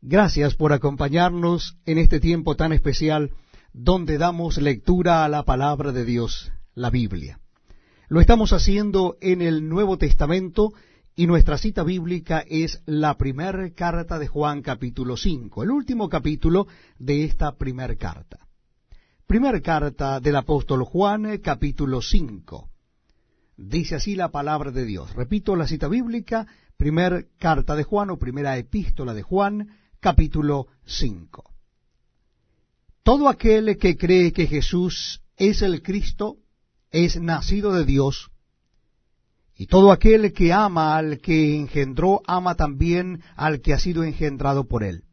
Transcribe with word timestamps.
Gracias 0.00 0.54
por 0.54 0.72
acompañarnos 0.72 1.76
en 1.84 1.98
este 1.98 2.20
tiempo 2.20 2.54
tan 2.54 2.72
especial 2.72 3.32
donde 3.72 4.16
damos 4.16 4.56
lectura 4.58 5.24
a 5.24 5.28
la 5.28 5.44
palabra 5.44 5.90
de 5.90 6.04
Dios, 6.04 6.52
la 6.74 6.88
Biblia. 6.88 7.40
Lo 8.08 8.20
estamos 8.20 8.52
haciendo 8.52 9.16
en 9.20 9.42
el 9.42 9.68
Nuevo 9.68 9.98
Testamento 9.98 10.72
y 11.16 11.26
nuestra 11.26 11.58
cita 11.58 11.82
bíblica 11.82 12.44
es 12.46 12.80
la 12.86 13.18
primera 13.18 13.68
carta 13.70 14.20
de 14.20 14.28
Juan 14.28 14.62
capítulo 14.62 15.16
5, 15.16 15.64
el 15.64 15.72
último 15.72 16.08
capítulo 16.08 16.68
de 17.00 17.24
esta 17.24 17.56
primera 17.56 17.96
carta. 17.96 18.38
Primera 19.26 19.60
carta 19.60 20.20
del 20.20 20.36
apóstol 20.36 20.84
Juan 20.84 21.38
capítulo 21.38 22.02
5. 22.02 22.70
Dice 23.56 23.96
así 23.96 24.14
la 24.14 24.28
palabra 24.28 24.70
de 24.70 24.84
Dios. 24.84 25.12
Repito 25.16 25.56
la 25.56 25.66
cita 25.66 25.88
bíblica, 25.88 26.46
primera 26.76 27.24
carta 27.36 27.74
de 27.74 27.82
Juan 27.82 28.10
o 28.10 28.16
primera 28.16 28.56
epístola 28.56 29.12
de 29.12 29.22
Juan 29.22 29.68
capítulo 30.00 30.68
5. 30.86 31.44
Todo 33.02 33.28
aquel 33.28 33.78
que 33.78 33.96
cree 33.96 34.32
que 34.32 34.46
Jesús 34.46 35.22
es 35.36 35.62
el 35.62 35.82
Cristo 35.82 36.36
es 36.90 37.20
nacido 37.20 37.72
de 37.72 37.84
Dios, 37.84 38.30
y 39.56 39.66
todo 39.66 39.90
aquel 39.90 40.32
que 40.32 40.52
ama 40.52 40.96
al 40.96 41.18
que 41.18 41.56
engendró 41.56 42.22
ama 42.26 42.54
también 42.54 43.22
al 43.34 43.60
que 43.60 43.74
ha 43.74 43.78
sido 43.78 44.04
engendrado 44.04 44.68
por 44.68 44.84
él. 44.84 45.04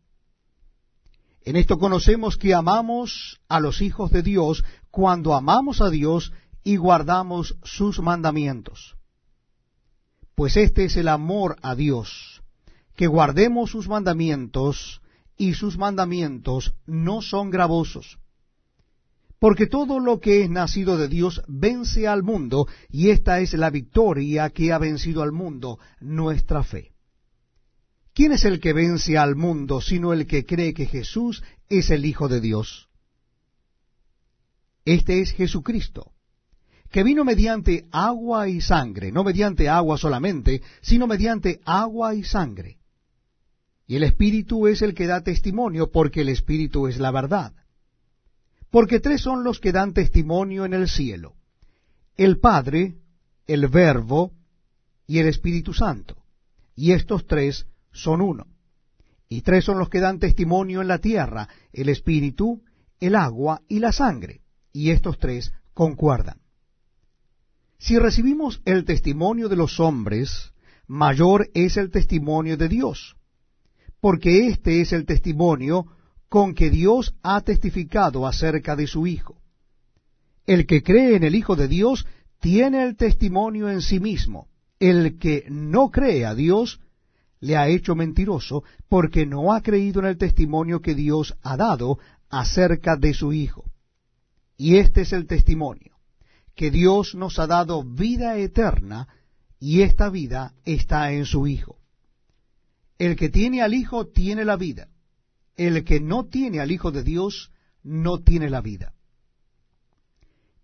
En 1.41 1.55
esto 1.55 1.79
conocemos 1.79 2.37
que 2.37 2.53
amamos 2.53 3.39
a 3.47 3.59
los 3.59 3.81
hijos 3.81 4.11
de 4.11 4.21
Dios 4.21 4.63
cuando 4.91 5.33
amamos 5.33 5.81
a 5.81 5.89
Dios 5.89 6.31
y 6.63 6.75
guardamos 6.77 7.57
sus 7.63 7.99
mandamientos. 7.99 8.95
Pues 10.35 10.57
este 10.57 10.85
es 10.85 10.95
el 10.95 11.07
amor 11.07 11.57
a 11.61 11.75
Dios 11.75 12.34
que 12.95 13.07
guardemos 13.07 13.71
sus 13.71 13.87
mandamientos, 13.87 15.01
y 15.37 15.53
sus 15.53 15.77
mandamientos 15.77 16.75
no 16.85 17.21
son 17.21 17.49
gravosos. 17.49 18.19
Porque 19.39 19.67
todo 19.67 19.99
lo 19.99 20.19
que 20.19 20.43
es 20.43 20.49
nacido 20.49 20.97
de 20.97 21.07
Dios 21.07 21.43
vence 21.47 22.07
al 22.07 22.23
mundo, 22.23 22.67
y 22.89 23.09
esta 23.09 23.41
es 23.41 23.53
la 23.53 23.69
victoria 23.69 24.49
que 24.49 24.71
ha 24.71 24.77
vencido 24.77 25.21
al 25.21 25.33
mundo, 25.33 25.77
nuestra 25.99 26.63
fe. 26.63 26.93
¿Quién 28.13 28.31
es 28.31 28.45
el 28.45 28.61
que 28.61 28.71
vence 28.71 29.17
al 29.17 29.35
mundo 29.35 29.81
sino 29.81 30.13
el 30.13 30.25
que 30.25 30.45
cree 30.45 30.73
que 30.73 30.85
Jesús 30.85 31.43
es 31.67 31.89
el 31.89 32.05
Hijo 32.05 32.29
de 32.29 32.39
Dios? 32.39 32.87
Este 34.85 35.19
es 35.19 35.31
Jesucristo, 35.31 36.13
que 36.91 37.03
vino 37.03 37.25
mediante 37.25 37.87
agua 37.91 38.47
y 38.47 38.61
sangre, 38.61 39.11
no 39.11 39.25
mediante 39.25 39.67
agua 39.67 39.97
solamente, 39.97 40.61
sino 40.81 41.07
mediante 41.07 41.59
agua 41.65 42.15
y 42.15 42.23
sangre 42.23 42.77
y 43.87 43.95
el 43.95 44.03
Espíritu 44.03 44.67
es 44.67 44.81
el 44.81 44.95
que 44.95 45.05
da 45.05 45.21
testimonio, 45.21 45.91
porque 45.91 46.21
el 46.21 46.29
Espíritu 46.29 46.87
es 46.87 46.97
la 46.97 47.11
verdad. 47.11 47.53
Porque 48.71 48.99
tres 48.99 49.21
son 49.21 49.43
los 49.43 49.59
que 49.59 49.71
dan 49.71 49.93
testimonio 49.93 50.65
en 50.65 50.73
el 50.73 50.89
cielo, 50.89 51.35
el 52.17 52.39
Padre, 52.39 52.95
el 53.47 53.67
Verbo 53.67 54.33
y 55.05 55.19
el 55.19 55.27
Espíritu 55.27 55.73
Santo. 55.73 56.17
Y 56.75 56.91
estos 56.91 57.27
tres 57.27 57.67
son 57.91 58.21
uno. 58.21 58.47
Y 59.29 59.41
tres 59.41 59.65
son 59.65 59.77
los 59.79 59.89
que 59.89 59.99
dan 59.99 60.19
testimonio 60.19 60.81
en 60.81 60.87
la 60.87 60.99
tierra, 60.99 61.47
el 61.71 61.89
Espíritu, 61.89 62.63
el 62.99 63.15
agua 63.15 63.61
y 63.67 63.79
la 63.79 63.91
sangre. 63.91 64.41
Y 64.73 64.89
estos 64.89 65.19
tres 65.19 65.53
concuerdan. 65.73 66.41
Si 67.77 67.99
recibimos 67.99 68.61
el 68.65 68.83
testimonio 68.83 69.47
de 69.47 69.55
los 69.55 69.79
hombres, 69.79 70.53
mayor 70.87 71.49
es 71.53 71.77
el 71.77 71.91
testimonio 71.91 72.57
de 72.57 72.67
Dios 72.67 73.14
porque 74.05 74.49
este 74.49 74.81
es 74.81 74.93
el 74.93 75.03
testimonio 75.03 75.87
con 76.29 76.53
que 76.53 76.69
Dios 76.69 77.15
ha 77.23 77.41
testificado 77.41 78.27
acerca 78.27 78.75
de 78.75 78.85
su 78.85 79.07
Hijo. 79.07 79.41
El 80.45 80.67
que 80.67 80.83
cree 80.83 81.15
en 81.15 81.23
el 81.23 81.33
Hijo 81.33 81.55
de 81.55 81.67
Dios 81.67 82.05
tiene 82.39 82.83
el 82.83 82.97
testimonio 82.97 83.67
en 83.67 83.81
sí 83.81 83.99
mismo. 83.99 84.47
El 84.79 85.17
que 85.17 85.45
no 85.49 85.89
cree 85.89 86.23
a 86.23 86.35
Dios 86.35 86.79
le 87.39 87.57
ha 87.57 87.67
hecho 87.67 87.95
mentiroso 87.95 88.63
porque 88.87 89.25
no 89.25 89.53
ha 89.53 89.61
creído 89.61 90.01
en 90.01 90.05
el 90.05 90.19
testimonio 90.19 90.83
que 90.83 90.93
Dios 90.93 91.35
ha 91.41 91.57
dado 91.57 91.97
acerca 92.29 92.97
de 92.97 93.15
su 93.15 93.33
Hijo. 93.33 93.65
Y 94.55 94.77
este 94.77 95.01
es 95.01 95.13
el 95.13 95.25
testimonio, 95.25 95.97
que 96.53 96.69
Dios 96.69 97.15
nos 97.15 97.39
ha 97.39 97.47
dado 97.47 97.83
vida 97.83 98.37
eterna 98.37 99.07
y 99.59 99.81
esta 99.81 100.11
vida 100.11 100.53
está 100.63 101.11
en 101.11 101.25
su 101.25 101.47
Hijo. 101.47 101.79
El 102.97 103.15
que 103.15 103.29
tiene 103.29 103.61
al 103.61 103.73
Hijo 103.73 104.07
tiene 104.07 104.45
la 104.45 104.55
vida. 104.55 104.87
El 105.57 105.83
que 105.83 105.99
no 105.99 106.25
tiene 106.25 106.59
al 106.59 106.71
Hijo 106.71 106.91
de 106.91 107.03
Dios 107.03 107.51
no 107.83 108.19
tiene 108.19 108.49
la 108.49 108.61
vida. 108.61 108.93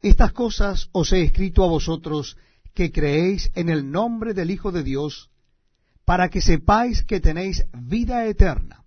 Estas 0.01 0.33
cosas 0.33 0.89
os 0.93 1.11
he 1.13 1.21
escrito 1.21 1.63
a 1.63 1.67
vosotros 1.67 2.37
que 2.73 2.91
creéis 2.91 3.51
en 3.53 3.69
el 3.69 3.91
nombre 3.91 4.33
del 4.33 4.49
Hijo 4.49 4.71
de 4.71 4.83
Dios, 4.83 5.29
para 6.05 6.29
que 6.29 6.41
sepáis 6.41 7.03
que 7.03 7.19
tenéis 7.19 7.65
vida 7.73 8.25
eterna, 8.25 8.83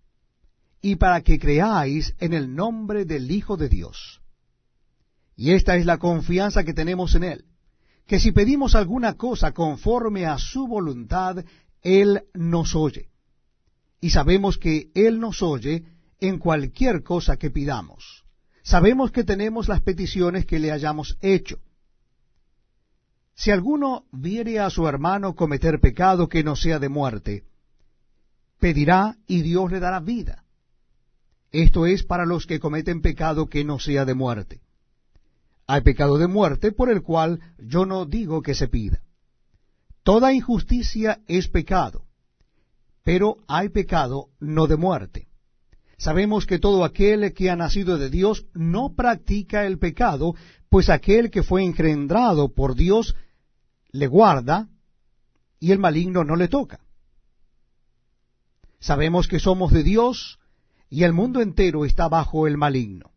y 0.80 0.96
para 0.96 1.20
que 1.20 1.38
creáis 1.38 2.14
en 2.18 2.32
el 2.32 2.54
nombre 2.54 3.04
del 3.04 3.30
Hijo 3.30 3.56
de 3.56 3.68
Dios. 3.68 4.20
Y 5.36 5.52
esta 5.52 5.76
es 5.76 5.86
la 5.86 5.98
confianza 5.98 6.64
que 6.64 6.74
tenemos 6.74 7.14
en 7.14 7.24
Él, 7.24 7.44
que 8.06 8.18
si 8.18 8.32
pedimos 8.32 8.74
alguna 8.74 9.14
cosa 9.14 9.52
conforme 9.52 10.26
a 10.26 10.38
su 10.38 10.66
voluntad, 10.66 11.44
Él 11.82 12.24
nos 12.34 12.74
oye 12.74 13.13
y 14.04 14.10
sabemos 14.10 14.58
que 14.58 14.90
Él 14.94 15.18
nos 15.18 15.40
oye 15.40 15.82
en 16.20 16.38
cualquier 16.38 17.02
cosa 17.02 17.38
que 17.38 17.50
pidamos. 17.50 18.26
Sabemos 18.62 19.10
que 19.12 19.24
tenemos 19.24 19.66
las 19.66 19.80
peticiones 19.80 20.44
que 20.44 20.58
le 20.58 20.72
hayamos 20.72 21.16
hecho. 21.22 21.58
Si 23.34 23.50
alguno 23.50 24.04
viere 24.12 24.60
a 24.60 24.68
su 24.68 24.86
hermano 24.86 25.34
cometer 25.34 25.80
pecado 25.80 26.28
que 26.28 26.44
no 26.44 26.54
sea 26.54 26.78
de 26.78 26.90
muerte, 26.90 27.44
pedirá 28.60 29.16
y 29.26 29.40
Dios 29.40 29.72
le 29.72 29.80
dará 29.80 30.00
vida. 30.00 30.44
Esto 31.50 31.86
es 31.86 32.02
para 32.02 32.26
los 32.26 32.44
que 32.46 32.60
cometen 32.60 33.00
pecado 33.00 33.48
que 33.48 33.64
no 33.64 33.78
sea 33.78 34.04
de 34.04 34.12
muerte. 34.12 34.60
Hay 35.66 35.80
pecado 35.80 36.18
de 36.18 36.26
muerte 36.26 36.72
por 36.72 36.90
el 36.90 37.00
cual 37.00 37.40
yo 37.56 37.86
no 37.86 38.04
digo 38.04 38.42
que 38.42 38.54
se 38.54 38.68
pida. 38.68 39.00
Toda 40.02 40.34
injusticia 40.34 41.22
es 41.26 41.48
pecado 41.48 42.03
pero 43.04 43.36
hay 43.46 43.68
pecado 43.68 44.30
no 44.40 44.66
de 44.66 44.76
muerte. 44.76 45.28
Sabemos 45.96 46.46
que 46.46 46.58
todo 46.58 46.84
aquel 46.84 47.32
que 47.34 47.50
ha 47.50 47.56
nacido 47.56 47.98
de 47.98 48.10
Dios 48.10 48.46
no 48.52 48.94
practica 48.94 49.66
el 49.66 49.78
pecado, 49.78 50.34
pues 50.68 50.90
aquel 50.90 51.30
que 51.30 51.44
fue 51.44 51.62
engendrado 51.62 52.52
por 52.52 52.74
Dios 52.74 53.14
le 53.92 54.08
guarda 54.08 54.68
y 55.60 55.70
el 55.70 55.78
maligno 55.78 56.24
no 56.24 56.34
le 56.34 56.48
toca. 56.48 56.80
Sabemos 58.80 59.28
que 59.28 59.38
somos 59.38 59.72
de 59.72 59.82
Dios 59.82 60.40
y 60.90 61.04
el 61.04 61.12
mundo 61.12 61.40
entero 61.40 61.84
está 61.84 62.08
bajo 62.08 62.46
el 62.46 62.56
maligno. 62.56 63.12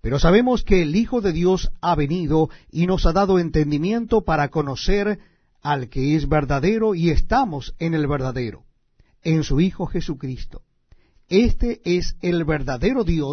Pero 0.00 0.18
sabemos 0.18 0.64
que 0.64 0.82
el 0.82 0.94
Hijo 0.96 1.22
de 1.22 1.32
Dios 1.32 1.72
ha 1.80 1.94
venido 1.94 2.50
y 2.70 2.86
nos 2.86 3.06
ha 3.06 3.12
dado 3.12 3.38
entendimiento 3.38 4.20
para 4.22 4.50
conocer 4.50 5.18
al 5.64 5.88
que 5.88 6.14
es 6.14 6.28
verdadero 6.28 6.94
y 6.94 7.10
estamos 7.10 7.74
en 7.78 7.94
el 7.94 8.06
verdadero, 8.06 8.64
en 9.22 9.42
su 9.42 9.60
Hijo 9.60 9.86
Jesucristo. 9.86 10.62
Este 11.28 11.80
es 11.84 12.16
el 12.20 12.44
verdadero 12.44 13.02
Dios 13.02 13.32